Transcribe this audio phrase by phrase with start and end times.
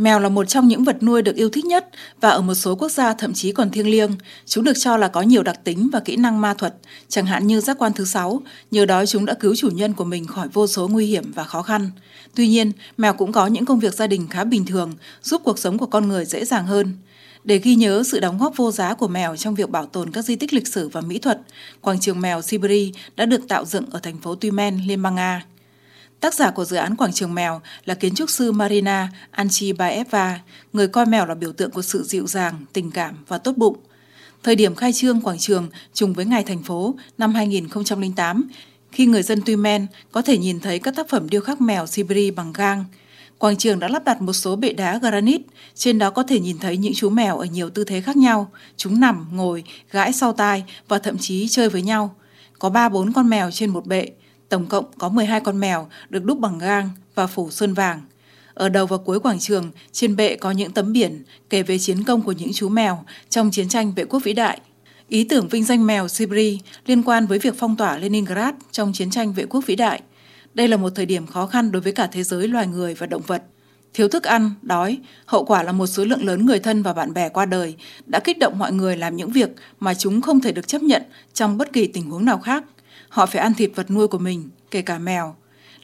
[0.00, 1.88] Mèo là một trong những vật nuôi được yêu thích nhất
[2.20, 4.10] và ở một số quốc gia thậm chí còn thiêng liêng.
[4.46, 6.74] Chúng được cho là có nhiều đặc tính và kỹ năng ma thuật,
[7.08, 10.04] chẳng hạn như giác quan thứ sáu, nhờ đó chúng đã cứu chủ nhân của
[10.04, 11.90] mình khỏi vô số nguy hiểm và khó khăn.
[12.34, 15.58] Tuy nhiên, mèo cũng có những công việc gia đình khá bình thường, giúp cuộc
[15.58, 16.96] sống của con người dễ dàng hơn.
[17.44, 20.24] Để ghi nhớ sự đóng góp vô giá của mèo trong việc bảo tồn các
[20.24, 21.40] di tích lịch sử và mỹ thuật,
[21.80, 25.44] quảng trường mèo Siberia đã được tạo dựng ở thành phố Tumen, Liên bang Nga.
[26.20, 30.40] Tác giả của dự án Quảng trường mèo là kiến trúc sư Marina Anchibaeva,
[30.72, 33.76] người coi mèo là biểu tượng của sự dịu dàng, tình cảm và tốt bụng.
[34.42, 38.48] Thời điểm khai trương quảng trường trùng với ngày thành phố năm 2008,
[38.92, 42.30] khi người dân Tumen có thể nhìn thấy các tác phẩm điêu khắc mèo Siberia
[42.30, 42.84] bằng gang.
[43.38, 46.58] Quảng trường đã lắp đặt một số bệ đá granite, trên đó có thể nhìn
[46.58, 48.50] thấy những chú mèo ở nhiều tư thế khác nhau.
[48.76, 52.14] Chúng nằm, ngồi, gãi sau tai và thậm chí chơi với nhau.
[52.58, 54.10] Có 3-4 con mèo trên một bệ,
[54.50, 58.00] Tổng cộng có 12 con mèo được đúc bằng gang và phủ sơn vàng.
[58.54, 62.04] Ở đầu và cuối quảng trường, trên bệ có những tấm biển kể về chiến
[62.04, 64.60] công của những chú mèo trong chiến tranh vệ quốc vĩ đại.
[65.08, 69.10] Ý tưởng vinh danh mèo Sibri liên quan với việc phong tỏa Leningrad trong chiến
[69.10, 70.02] tranh vệ quốc vĩ đại.
[70.54, 73.06] Đây là một thời điểm khó khăn đối với cả thế giới loài người và
[73.06, 73.42] động vật.
[73.94, 77.14] Thiếu thức ăn, đói, hậu quả là một số lượng lớn người thân và bạn
[77.14, 80.52] bè qua đời đã kích động mọi người làm những việc mà chúng không thể
[80.52, 81.02] được chấp nhận
[81.34, 82.64] trong bất kỳ tình huống nào khác–
[83.08, 85.34] Họ phải ăn thịt vật nuôi của mình, kể cả mèo.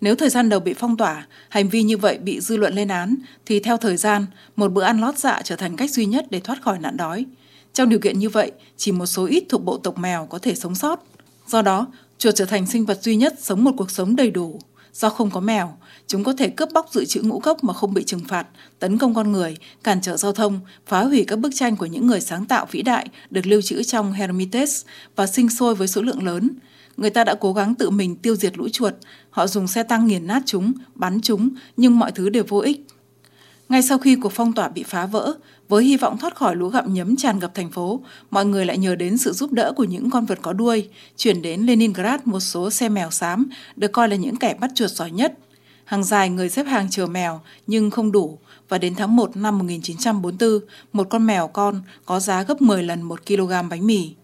[0.00, 2.88] Nếu thời gian đầu bị phong tỏa, hành vi như vậy bị dư luận lên
[2.88, 4.26] án, thì theo thời gian,
[4.56, 7.24] một bữa ăn lót dạ trở thành cách duy nhất để thoát khỏi nạn đói.
[7.72, 10.54] Trong điều kiện như vậy, chỉ một số ít thuộc bộ tộc mèo có thể
[10.54, 11.04] sống sót.
[11.46, 11.86] Do đó,
[12.18, 14.58] chuột trở thành sinh vật duy nhất sống một cuộc sống đầy đủ.
[14.94, 17.94] Do không có mèo, chúng có thể cướp bóc dự trữ ngũ cốc mà không
[17.94, 18.46] bị trừng phạt,
[18.78, 22.06] tấn công con người, cản trở giao thông, phá hủy các bức tranh của những
[22.06, 24.72] người sáng tạo vĩ đại được lưu trữ trong Hermitage
[25.16, 26.50] và sinh sôi với số lượng lớn.
[26.96, 28.94] Người ta đã cố gắng tự mình tiêu diệt lũ chuột,
[29.30, 32.86] họ dùng xe tăng nghiền nát chúng, bắn chúng, nhưng mọi thứ đều vô ích.
[33.68, 35.34] Ngay sau khi cuộc phong tỏa bị phá vỡ,
[35.68, 38.78] với hy vọng thoát khỏi lũ gặm nhấm tràn ngập thành phố, mọi người lại
[38.78, 42.40] nhờ đến sự giúp đỡ của những con vật có đuôi, chuyển đến Leningrad một
[42.40, 45.38] số xe mèo xám, được coi là những kẻ bắt chuột giỏi nhất.
[45.84, 48.38] Hàng dài người xếp hàng chờ mèo, nhưng không đủ,
[48.68, 50.60] và đến tháng 1 năm 1944,
[50.92, 54.14] một con mèo con có giá gấp 10 lần 1 kg bánh mì.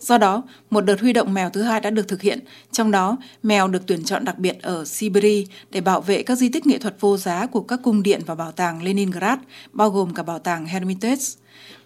[0.00, 2.38] Do đó, một đợt huy động mèo thứ hai đã được thực hiện,
[2.72, 6.48] trong đó mèo được tuyển chọn đặc biệt ở Siberia để bảo vệ các di
[6.48, 9.38] tích nghệ thuật vô giá của các cung điện và bảo tàng Leningrad,
[9.72, 11.22] bao gồm cả bảo tàng Hermitage.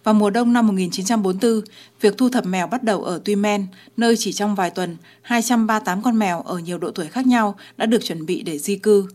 [0.03, 1.61] Vào mùa đông năm 1944,
[2.01, 3.65] việc thu thập mèo bắt đầu ở Tuymen
[3.97, 7.85] nơi chỉ trong vài tuần, 238 con mèo ở nhiều độ tuổi khác nhau đã
[7.85, 9.07] được chuẩn bị để di cư.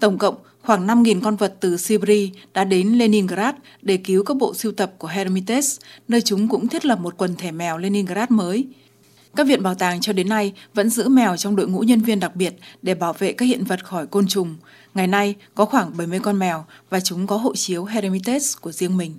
[0.00, 4.54] Tổng cộng, khoảng 5.000 con vật từ Siberia đã đến Leningrad để cứu các bộ
[4.54, 5.68] sưu tập của Hermitage,
[6.08, 8.66] nơi chúng cũng thiết lập một quần thể mèo Leningrad mới.
[9.36, 12.20] Các viện bảo tàng cho đến nay vẫn giữ mèo trong đội ngũ nhân viên
[12.20, 14.56] đặc biệt để bảo vệ các hiện vật khỏi côn trùng.
[14.94, 18.96] Ngày nay có khoảng 70 con mèo và chúng có hộ chiếu Hermitage của riêng
[18.96, 19.12] mình.